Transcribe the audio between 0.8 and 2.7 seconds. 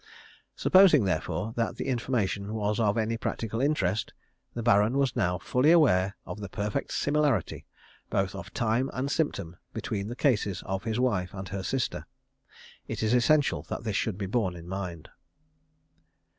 therefore, that the information